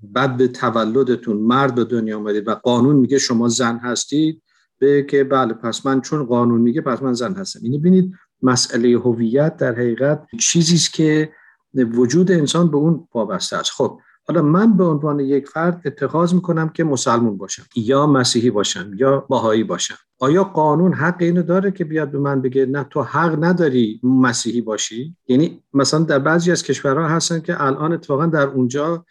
بعد 0.03 0.37
به 0.37 0.49
تولدتون 0.49 1.37
مرد 1.37 1.75
به 1.75 1.85
دنیا 1.85 2.19
آمدید 2.19 2.49
و 2.49 2.55
قانون 2.55 2.97
میگه 2.97 3.19
شما 3.19 3.49
زن 3.49 3.76
هستید 3.79 4.43
به 4.79 5.03
که 5.03 5.25
بله 5.25 5.53
پس 5.53 5.87
من 5.87 6.00
چون 6.00 6.25
قانون 6.25 6.61
میگه 6.61 6.81
پس 6.81 7.03
من 7.03 7.12
زن 7.12 7.35
هستم. 7.35 7.65
یعنی 7.65 7.79
ببینید 7.79 8.12
مسئله 8.47 8.88
هویت 8.88 9.57
در 9.57 9.73
حقیقت 9.73 10.26
چیزی 10.41 10.75
است 10.75 10.93
که 10.93 11.33
وجود 11.75 12.33
انسان 12.33 12.71
به 12.71 12.76
اون 12.76 13.09
وابسته 13.15 13.57
است. 13.57 13.71
خب 13.71 14.00
حالا 14.29 14.43
من 14.43 14.76
به 14.76 14.85
عنوان 14.85 15.21
یک 15.21 15.49
فرد 15.49 15.83
اتخاذ 15.85 16.35
می‌کنم 16.35 16.69
که 16.69 16.85
مسلمون 16.85 17.37
باشم 17.37 17.62
یا 17.76 18.07
مسیحی 18.07 18.50
باشم 18.50 18.91
یا 18.97 19.26
باهایی 19.29 19.65
باشم. 19.65 19.95
آیا 20.19 20.45
قانون 20.45 20.93
حق 20.93 21.17
اینو 21.19 21.43
داره 21.43 21.71
که 21.71 21.85
بیاد 21.85 22.11
به 22.11 22.19
من 22.19 22.43
بگه 22.43 22.67
نه 22.67 22.85
تو 22.85 23.03
حق 23.03 23.45
نداری 23.45 24.00
مسیحی 24.03 24.61
باشی؟ 24.61 25.17
یعنی 25.29 25.62
مثلا 25.75 26.00
در 26.00 26.19
بعضی 26.19 26.50
از 26.50 26.62
کشورها 26.62 27.09
هستن 27.09 27.41
که 27.41 27.62
الان 27.62 27.93
اتفاقا 27.93 28.26
در 28.26 28.47
اونجا 28.47 29.05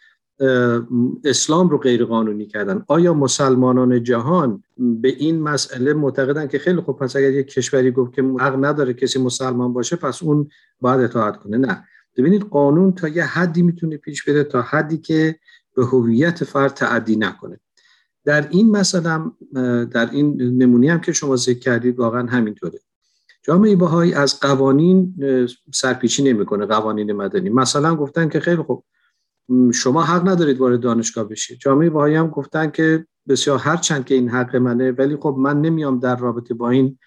اسلام 1.24 1.68
رو 1.68 1.78
غیر 1.78 2.04
قانونی 2.04 2.46
کردن. 2.46 2.84
آیا 2.88 3.14
مسلمانان 3.14 4.02
جهان 4.02 4.62
به 4.78 5.08
این 5.08 5.42
مسئله 5.42 5.94
معتقدن 5.94 6.46
که 6.46 6.58
خیلی 6.58 6.80
خوب 6.80 6.98
پس 6.98 7.16
اگر 7.16 7.32
یک 7.32 7.46
کشوری 7.46 7.90
گفت 7.90 8.12
که 8.12 8.22
حق 8.22 8.64
نداره 8.64 8.94
کسی 8.94 9.18
مسلمان 9.18 9.72
باشه 9.72 9.96
پس 9.96 10.22
اون 10.22 10.48
باید 10.80 11.00
اطاعت 11.00 11.36
کنه؟ 11.36 11.56
نه. 11.56 11.84
ببینید 12.16 12.42
قانون 12.42 12.92
تا 12.92 13.08
یه 13.08 13.24
حدی 13.24 13.62
می‌تونه 13.62 13.96
پیش 13.96 14.24
بره 14.24 14.44
تا 14.44 14.62
حدی 14.62 14.98
که 14.98 15.36
به 15.76 15.84
هویت 15.84 16.44
فرد 16.44 16.74
تعدی 16.74 17.16
نکنه. 17.16 17.60
در 18.24 18.48
این 18.50 18.70
مثلا 18.70 19.32
در 19.92 20.10
این 20.12 20.42
نمونی 20.62 20.88
هم 20.88 21.00
که 21.00 21.12
شما 21.12 21.36
ذکر 21.36 21.58
کردید 21.58 21.98
واقعا 21.98 22.26
همینطوره. 22.26 22.78
جامعه 23.42 23.76
باهایی 23.76 24.14
از 24.14 24.40
قوانین 24.40 25.14
سرپیچی 25.74 26.22
نمی‌کنه 26.22 26.66
قوانین 26.66 27.12
مدنی. 27.12 27.50
مثلا 27.50 27.94
گفتن 27.94 28.28
که 28.28 28.40
خیلی 28.40 28.62
خوب 28.62 28.84
شما 29.74 30.02
حق 30.02 30.28
ندارید 30.28 30.58
وارد 30.58 30.80
دانشگاه 30.80 31.28
بشید 31.28 31.58
جامعه 31.58 31.90
باهایی 31.90 32.14
هم 32.14 32.28
گفتن 32.28 32.70
که 32.70 33.06
بسیار 33.28 33.58
هرچند 33.58 34.04
که 34.04 34.14
این 34.14 34.28
حق 34.28 34.56
منه 34.56 34.90
ولی 34.92 35.16
خب 35.16 35.36
من 35.38 35.60
نمیام 35.60 35.98
در 35.98 36.16
رابطه 36.16 36.54
با 36.54 36.70
این 36.70 36.98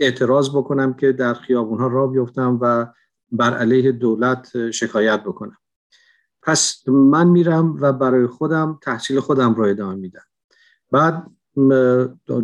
اعتراض 0.00 0.50
بکنم 0.50 0.94
که 0.94 1.12
در 1.12 1.34
خیابون 1.34 1.78
ها 1.78 1.86
را 1.86 2.06
بیفتم 2.06 2.58
و 2.60 2.86
بر 3.32 3.56
علیه 3.56 3.92
دولت 3.92 4.70
شکایت 4.70 5.22
بکنم. 5.22 5.56
پس 6.42 6.88
من 6.88 7.26
میرم 7.26 7.76
و 7.80 7.92
برای 7.92 8.26
خودم 8.26 8.78
تحصیل 8.82 9.20
خودم 9.20 9.54
را 9.54 9.66
ادامه 9.66 9.94
میدم. 9.94 10.24
بعد 10.90 11.26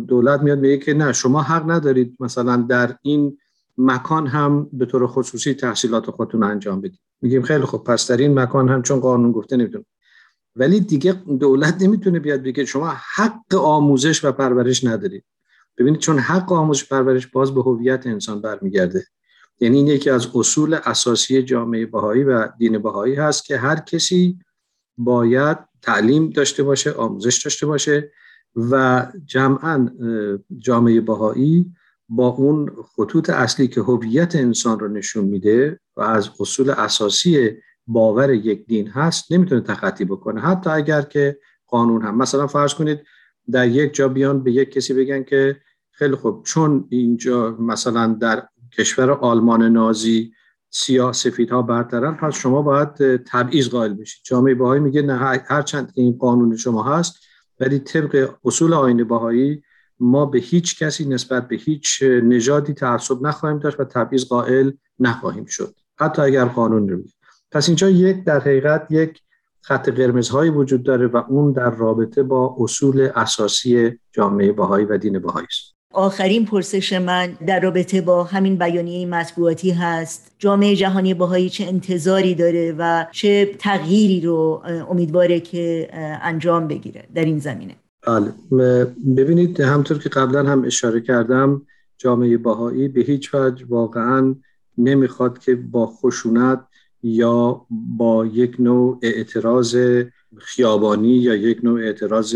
دولت 0.07 0.41
میاد 0.41 0.59
میگه 0.59 0.77
که 0.77 0.93
نه 0.93 1.13
شما 1.13 1.41
حق 1.41 1.71
ندارید 1.71 2.17
مثلا 2.19 2.57
در 2.57 2.97
این 3.01 3.37
مکان 3.81 4.27
هم 4.27 4.69
به 4.73 4.85
طور 4.85 5.07
خصوصی 5.07 5.53
تحصیلات 5.53 6.11
خودتون 6.11 6.43
انجام 6.43 6.81
بدید. 6.81 6.99
میگیم 7.21 7.41
خیلی 7.41 7.63
خوب 7.63 7.83
پس 7.83 8.11
در 8.11 8.17
این 8.17 8.39
مکان 8.39 8.69
هم 8.69 8.81
چون 8.81 8.99
قانون 8.99 9.31
گفته 9.31 9.57
نمی‌دونم 9.57 9.85
ولی 10.55 10.79
دیگه 10.79 11.13
دولت 11.39 11.81
نمی‌تونه 11.81 12.19
بیاد 12.19 12.43
بگه 12.43 12.65
شما 12.65 12.93
حق 13.15 13.55
آموزش 13.55 14.25
و 14.25 14.31
پرورش 14.31 14.83
ندارید. 14.83 15.23
ببینید 15.77 15.99
چون 15.99 16.19
حق 16.19 16.51
آموزش 16.51 16.89
پرورش 16.89 17.27
باز 17.27 17.55
به 17.55 17.61
هویت 17.61 18.07
انسان 18.07 18.41
برمیگرده. 18.41 19.05
یعنی 19.59 19.77
این 19.77 19.87
یکی 19.87 20.09
از 20.09 20.27
اصول 20.35 20.73
اساسی 20.73 21.43
جامعه 21.43 21.85
بهایی 21.85 22.23
و 22.23 22.47
دین 22.57 22.77
بهایی 22.77 23.15
هست 23.15 23.45
که 23.45 23.57
هر 23.57 23.75
کسی 23.75 24.39
باید 24.97 25.57
تعلیم 25.81 26.29
داشته 26.29 26.63
باشه 26.63 26.91
آموزش 26.91 27.43
داشته 27.43 27.65
باشه 27.65 28.11
و 28.55 29.07
جمعا 29.25 29.89
جامعه 30.57 31.01
بهایی 31.01 31.73
با 32.13 32.27
اون 32.27 32.71
خطوط 32.95 33.29
اصلی 33.29 33.67
که 33.67 33.81
هویت 33.81 34.35
انسان 34.35 34.79
رو 34.79 34.87
نشون 34.87 35.25
میده 35.25 35.79
و 35.95 36.01
از 36.01 36.29
اصول 36.39 36.69
اساسی 36.69 37.49
باور 37.87 38.33
یک 38.33 38.65
دین 38.65 38.87
هست 38.87 39.31
نمی‌تونه 39.31 39.61
تخطی 39.61 40.05
بکنه. 40.05 40.41
حتی 40.41 40.69
اگر 40.69 41.01
که 41.01 41.39
قانون 41.67 42.01
هم 42.01 42.17
مثلا 42.17 42.47
فرض 42.47 42.73
کنید 42.73 42.99
در 43.51 43.67
یک 43.67 43.93
جا 43.93 44.07
بیان 44.07 44.43
به 44.43 44.51
یک 44.51 44.71
کسی 44.71 44.93
بگن 44.93 45.23
که 45.23 45.61
خیلی 45.91 46.15
خوب 46.15 46.43
چون 46.43 46.87
اینجا 46.89 47.51
مثلا 47.59 48.17
در 48.21 48.47
کشور 48.77 49.11
آلمان 49.11 49.63
نازی 49.63 50.33
سیاه 50.69 51.15
ها 51.51 51.61
برترن 51.61 52.13
پس 52.13 52.35
شما 52.35 52.61
باید 52.61 53.23
تبعیض 53.23 53.69
قائل 53.69 53.93
بشید. 53.93 54.21
جامعه 54.23 54.55
باهایی 54.55 54.81
میگه 54.81 55.01
نه 55.01 55.15
هر 55.47 55.61
چند 55.61 55.91
این 55.95 56.17
قانون 56.17 56.55
شما 56.55 56.83
هست 56.83 57.19
ولی 57.59 57.79
طبق 57.79 58.35
اصول 58.45 58.73
آین 58.73 59.03
باهایی 59.03 59.63
ما 60.01 60.25
به 60.25 60.39
هیچ 60.39 60.83
کسی 60.83 61.05
نسبت 61.05 61.47
به 61.47 61.55
هیچ 61.55 62.03
نژادی 62.03 62.73
تعصب 62.73 63.21
نخواهیم 63.21 63.59
داشت 63.59 63.79
و 63.79 63.83
تبعیض 63.83 64.25
قائل 64.25 64.71
نخواهیم 64.99 65.45
شد. 65.45 65.75
حتی 65.99 66.21
اگر 66.21 66.45
قانون 66.45 66.89
رو 66.89 66.99
پس 67.51 67.69
اینجا 67.69 67.89
یک 67.89 68.23
در 68.23 68.39
حقیقت 68.39 68.87
یک 68.89 69.21
خط 69.61 69.89
قرمزهایی 69.89 70.51
وجود 70.51 70.83
داره 70.83 71.07
و 71.07 71.23
اون 71.29 71.51
در 71.51 71.69
رابطه 71.69 72.23
با 72.23 72.55
اصول 72.59 73.09
اساسی 73.15 73.99
جامعه 74.11 74.51
بهایی 74.51 74.85
و 74.85 74.97
دین 74.97 75.19
بهایی 75.19 75.47
است. 75.49 75.75
آخرین 75.93 76.45
پرسش 76.45 76.93
من 76.93 77.37
در 77.47 77.59
رابطه 77.59 78.01
با 78.01 78.23
همین 78.23 78.57
بیانیه 78.57 79.05
مطبوعاتی 79.05 79.71
هست. 79.71 80.31
جامعه 80.39 80.75
جهانی 80.75 81.13
باهایی 81.13 81.49
چه 81.49 81.65
انتظاری 81.65 82.35
داره 82.35 82.75
و 82.77 83.05
چه 83.11 83.55
تغییری 83.59 84.21
رو 84.21 84.63
امیدواره 84.89 85.39
که 85.39 85.89
انجام 86.21 86.67
بگیره 86.67 87.07
در 87.15 87.25
این 87.25 87.39
زمینه؟ 87.39 87.75
بله. 88.07 88.33
ببینید 89.17 89.59
همطور 89.59 89.97
که 89.97 90.09
قبلا 90.09 90.43
هم 90.43 90.63
اشاره 90.65 91.01
کردم 91.01 91.61
جامعه 91.97 92.37
باهایی 92.37 92.87
به 92.87 93.01
هیچ 93.01 93.35
وجه 93.35 93.65
واقعا 93.69 94.35
نمی‌خواد 94.77 95.39
که 95.39 95.55
با 95.55 95.87
خشونت 95.87 96.67
یا 97.03 97.65
با 97.69 98.25
یک 98.25 98.55
نوع 98.59 98.99
اعتراض 99.01 99.77
خیابانی 100.37 101.17
یا 101.17 101.35
یک 101.35 101.59
نوع 101.63 101.81
اعتراض 101.81 102.35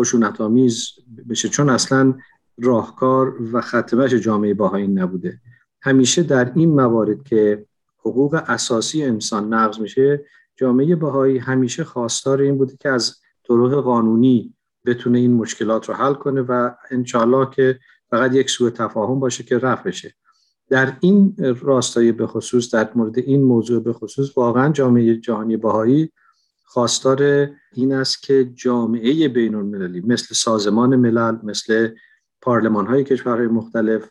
خشونت 0.00 0.40
آمیز 0.40 0.88
بشه. 1.28 1.48
چون 1.48 1.70
اصلا 1.70 2.14
راهکار 2.58 3.42
و 3.52 3.60
ختمش 3.60 4.14
جامعه 4.14 4.54
باهایی 4.54 4.88
نبوده. 4.88 5.40
همیشه 5.80 6.22
در 6.22 6.52
این 6.54 6.74
موارد 6.74 7.22
که 7.22 7.66
حقوق 7.98 8.42
اساسی 8.46 9.04
انسان 9.04 9.54
نقض 9.54 9.78
میشه 9.78 10.24
جامعه 10.56 10.96
باهایی 10.96 11.38
همیشه 11.38 11.84
خواستار 11.84 12.40
این 12.40 12.58
بوده 12.58 12.76
که 12.80 12.88
از 12.88 13.16
طرق 13.48 13.74
قانونی 13.74 14.54
بتونه 14.86 15.18
این 15.18 15.34
مشکلات 15.34 15.88
رو 15.88 15.94
حل 15.94 16.14
کنه 16.14 16.40
و 16.40 16.70
انشالله 16.90 17.50
که 17.50 17.78
فقط 18.10 18.34
یک 18.34 18.50
سوء 18.50 18.70
تفاهم 18.70 19.20
باشه 19.20 19.44
که 19.44 19.58
رفع 19.58 19.82
بشه. 19.82 20.14
در 20.68 20.96
این 21.00 21.36
راستای 21.60 22.12
به 22.12 22.26
خصوص 22.26 22.74
در 22.74 22.90
مورد 22.94 23.18
این 23.18 23.42
موضوع 23.42 23.82
به 23.82 23.92
خصوص 23.92 24.38
واقعا 24.38 24.72
جامعه 24.72 25.16
جهانی 25.16 25.56
باهایی 25.56 26.12
خواستار 26.64 27.50
این 27.72 27.92
است 27.92 28.22
که 28.22 28.44
جامعه 28.54 29.28
بین 29.28 29.54
المللی 29.54 30.00
مثل 30.00 30.34
سازمان 30.34 30.96
ملل 30.96 31.38
مثل 31.42 31.88
پارلمان 32.40 32.86
های 32.86 33.04
کشورهای 33.04 33.46
مختلف 33.46 34.10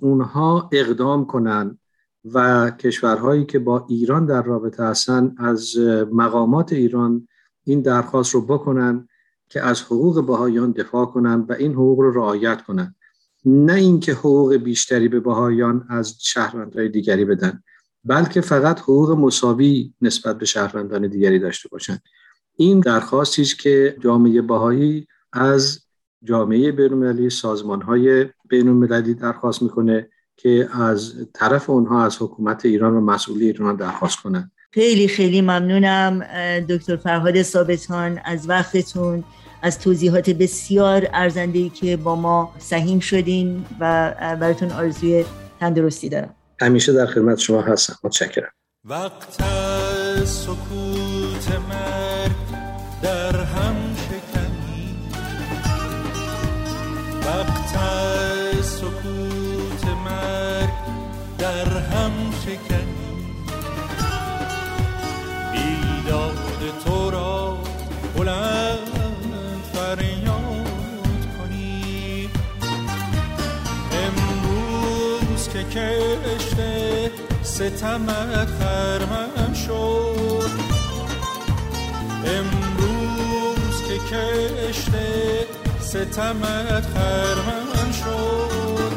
اونها 0.00 0.70
اقدام 0.72 1.26
کنند 1.26 1.78
و 2.24 2.70
کشورهایی 2.70 3.44
که 3.44 3.58
با 3.58 3.86
ایران 3.88 4.26
در 4.26 4.42
رابطه 4.42 4.84
هستن 4.84 5.34
از 5.38 5.78
مقامات 6.12 6.72
ایران 6.72 7.28
این 7.64 7.80
درخواست 7.80 8.34
رو 8.34 8.40
بکنن 8.40 9.08
که 9.48 9.62
از 9.62 9.82
حقوق 9.82 10.26
بهایان 10.26 10.72
دفاع 10.72 11.06
کنند 11.06 11.50
و 11.50 11.52
این 11.52 11.72
حقوق 11.72 12.00
رو 12.00 12.10
رعایت 12.10 12.62
کنند. 12.62 12.94
نه 13.44 13.72
اینکه 13.72 14.12
حقوق 14.12 14.54
بیشتری 14.54 15.08
به 15.08 15.20
بهایان 15.20 15.86
از 15.88 16.14
شهروندهای 16.20 16.88
دیگری 16.88 17.24
بدن 17.24 17.62
بلکه 18.04 18.40
فقط 18.40 18.80
حقوق 18.80 19.10
مساوی 19.10 19.92
نسبت 20.00 20.38
به 20.38 20.46
شهروندان 20.46 21.06
دیگری 21.06 21.38
داشته 21.38 21.68
باشند. 21.68 22.02
این 22.56 22.80
درخواستی 22.80 23.42
است 23.42 23.58
که 23.58 23.96
جامعه 24.00 24.42
بهایی 24.42 25.06
از 25.32 25.80
جامعه 26.22 26.72
بین‌المللی 26.72 27.30
سازمان‌های 27.30 28.26
بین‌المللی 28.48 29.14
درخواست 29.14 29.62
می‌کنه 29.62 30.08
که 30.36 30.68
از 30.72 31.14
طرف 31.32 31.70
اونها 31.70 32.04
از 32.04 32.22
حکومت 32.22 32.64
ایران 32.64 32.94
و 32.94 33.00
مسئولی 33.00 33.46
ایران 33.46 33.76
درخواست 33.76 34.16
کنند. 34.22 34.52
خیلی 34.74 35.08
خیلی 35.08 35.40
ممنونم 35.40 36.24
دکتر 36.68 36.96
فرهاد 36.96 37.42
ثابتان 37.42 38.20
از 38.24 38.48
وقتتون 38.48 39.24
از 39.62 39.78
توضیحات 39.78 40.30
بسیار 40.30 41.08
ارزنده 41.12 41.68
که 41.68 41.96
با 41.96 42.16
ما 42.16 42.54
سهیم 42.58 43.00
شدین 43.00 43.64
و 43.80 44.14
براتون 44.40 44.72
آرزوی 44.72 45.24
تندرستی 45.60 46.08
دارم. 46.08 46.34
همیشه 46.60 46.92
در 46.92 47.06
خدمت 47.06 47.38
شما 47.38 47.62
هستم. 47.62 47.94
متشکرم. 48.04 48.50
وقت 48.84 49.42
سکوت 50.24 51.48
مرگ 51.68 52.07
کشته 75.78 77.10
ستمت 77.42 78.48
خرمن 78.60 79.54
شد. 79.54 80.50
امروز 82.24 83.82
که 83.88 83.98
کشته 83.98 85.46
ستمت 85.80 86.86
خرمن 86.94 87.92
شد. 87.92 88.92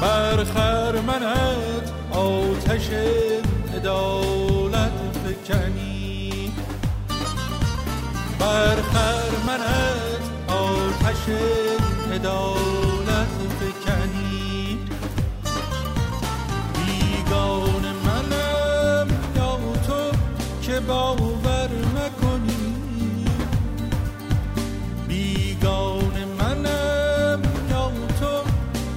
بر 0.00 0.44
خرمنت 0.44 1.92
آتش 2.12 2.88
عدالت 3.76 4.92
فکنی. 5.24 6.52
بر 8.38 8.76
خرمنت 8.92 10.22
آتش 10.48 11.24
هدالت 12.12 13.01
باور 20.86 21.70
نکنی. 21.96 23.24
بیگان 25.08 26.14
منم 26.38 27.42
یا 27.70 27.90
تو 28.20 28.42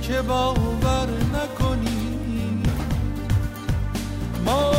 که 0.02 0.22
باور 0.22 1.08
نکنی. 1.34 2.64
ما 4.46 4.76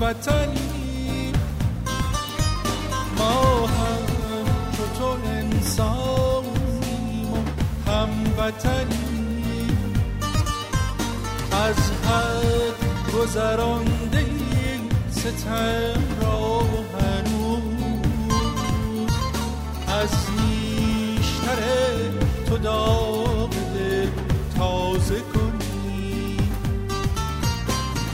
وطنی 0.00 1.32
ما 3.18 3.66
هم 3.66 4.04
تو 4.76 4.84
تو 4.98 5.16
انسانیم 5.30 7.32
و 7.32 7.36
وطنی 8.38 8.99
گذرانده 13.30 14.18
این 14.18 14.90
ستم 15.10 16.02
را 16.22 16.62
هنوز. 17.00 18.32
از 19.88 20.10
نیشتر 20.40 21.60
تو 22.46 22.58
داغ 22.58 23.50
دل 23.50 24.08
تازه 24.58 25.20
کنی. 25.20 26.36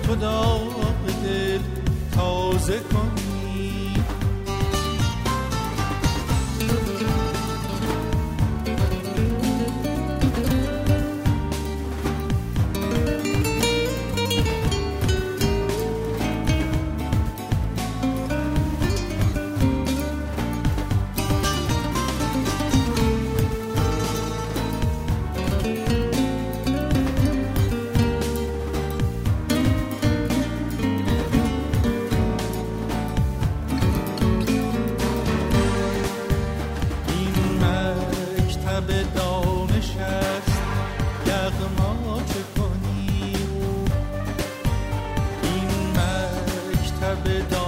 تو 0.03 0.15
داغ 0.15 1.05
دل 1.23 1.59
تازه 2.15 2.79
کنی. 2.79 3.16
the 47.23 47.41
dawn. 47.49 47.66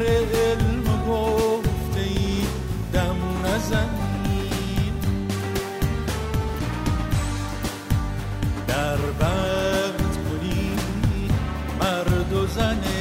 سر 0.00 0.06
علم 0.06 0.84
گفته 1.08 2.00
ای 2.00 2.42
دم 2.92 3.16
نزنید 3.44 5.04
در 8.68 8.96
بند 8.96 10.16
کنید 10.28 11.32
مرد 11.80 12.32
و 12.32 12.46
زنه 12.46 12.99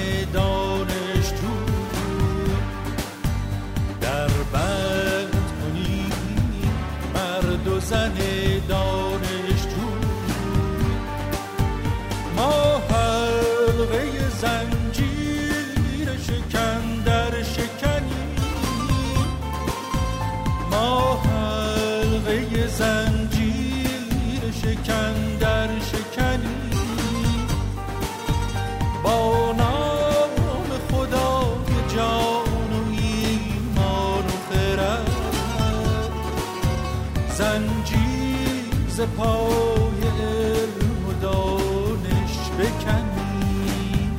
پای 39.18 40.02
علم 40.22 41.08
و 41.10 41.14
دانش 41.22 42.36
بکنی. 42.60 44.12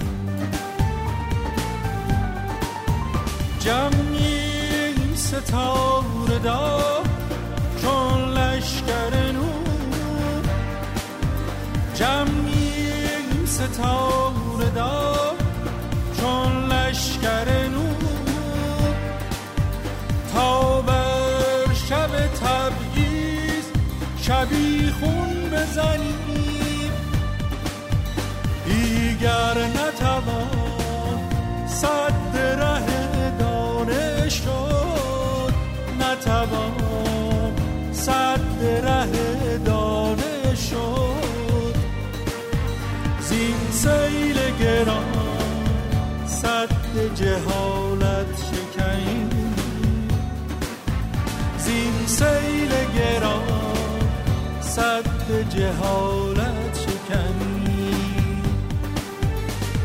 جمعی 3.61 5.15
ستاره 5.15 6.39
دا 6.45 6.81
چون 7.83 8.33
لشکر 8.33 9.33
نور. 9.33 10.45
جمعی 11.95 13.47
ستاره 13.47 14.71
دا 14.75 15.37
چون 16.21 16.73
لشکر 16.73 17.60
شبی 24.31 24.91
خون 25.01 25.51
بزنیم 25.51 26.93
دیگر 28.67 29.59
نتوان 29.59 31.19
صد 31.67 32.37
ره 32.37 33.31
دانش 33.39 34.35
شد 34.35 35.55
نتوان 36.01 37.53
صد 37.93 38.63
ره 38.85 39.59
دانش 39.59 40.71
شد 40.71 41.75
زین 43.21 43.57
سیل 43.71 44.39
گران 44.61 45.05
صد 46.27 47.15
جهان. 47.15 47.80
به 55.31 55.45
جهالت 55.45 56.79
شکنی. 56.79 57.95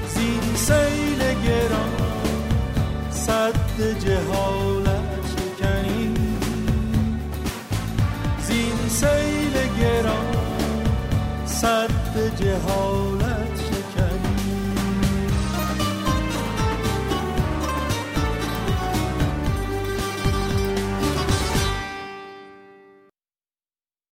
زین 0.08 0.56
سیل 0.56 1.20
گران 1.20 1.94
صد 3.12 4.00
جهالت 4.06 5.22
شکنی. 5.32 6.14
زین 8.42 8.90
سیل 8.90 9.54
گران 9.80 10.36
صد 11.46 12.36
جهالت 12.40 13.15